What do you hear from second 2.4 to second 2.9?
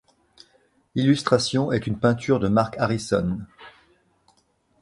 Mark